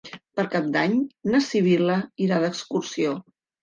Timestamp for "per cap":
0.39-0.71